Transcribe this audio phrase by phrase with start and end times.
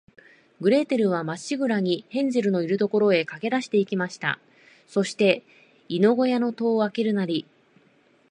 [0.61, 4.39] グレーテルは、まっしぐらに、ヘンゼルのいる所へかけだして行きました。
[4.87, 5.43] そして、
[5.89, 7.45] 犬ごやの戸をあけるなり、